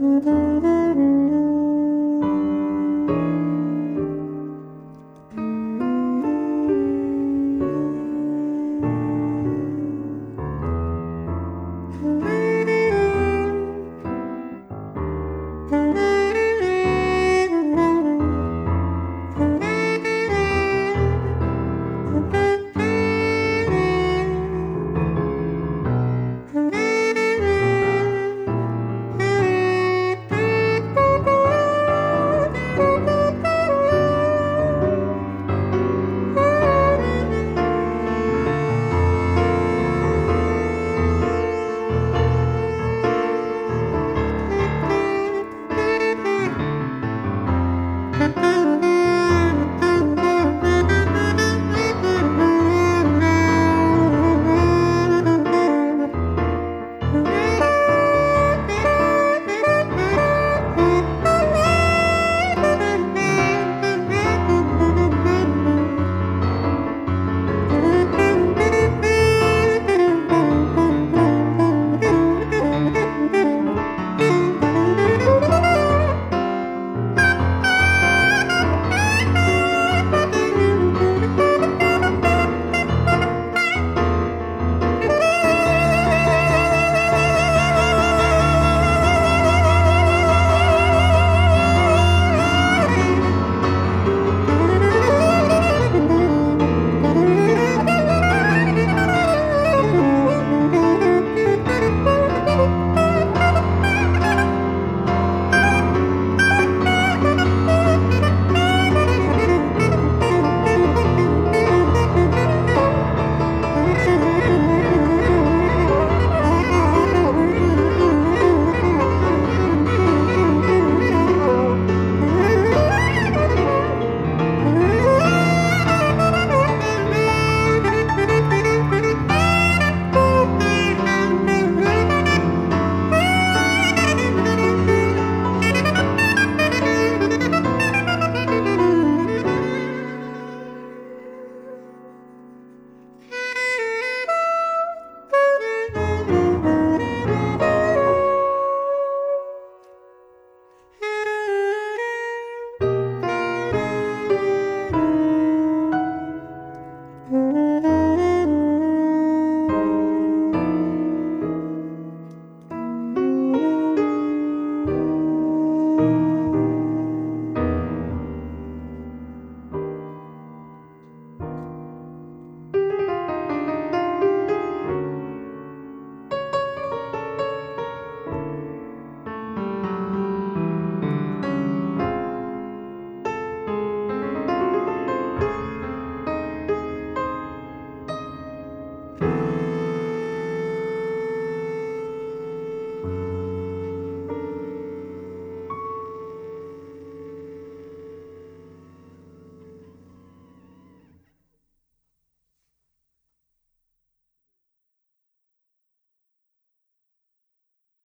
[0.00, 1.39] Mm-hmm.